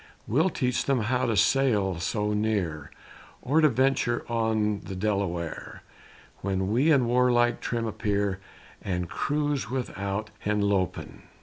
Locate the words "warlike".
7.05-7.61